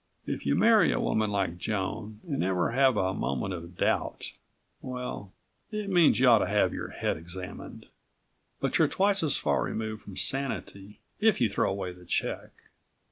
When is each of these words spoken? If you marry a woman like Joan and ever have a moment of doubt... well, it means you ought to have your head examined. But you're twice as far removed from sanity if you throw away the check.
If 0.25 0.47
you 0.47 0.55
marry 0.55 0.91
a 0.91 0.99
woman 0.99 1.29
like 1.29 1.59
Joan 1.59 2.21
and 2.27 2.43
ever 2.43 2.71
have 2.71 2.97
a 2.97 3.13
moment 3.13 3.53
of 3.53 3.77
doubt... 3.77 4.33
well, 4.81 5.31
it 5.71 5.89
means 5.91 6.19
you 6.19 6.27
ought 6.27 6.39
to 6.39 6.47
have 6.47 6.73
your 6.73 6.87
head 6.89 7.17
examined. 7.17 7.85
But 8.59 8.79
you're 8.79 8.87
twice 8.87 9.21
as 9.21 9.37
far 9.37 9.61
removed 9.61 10.01
from 10.01 10.17
sanity 10.17 11.01
if 11.19 11.39
you 11.39 11.49
throw 11.51 11.69
away 11.69 11.91
the 11.91 12.05
check. 12.05 12.49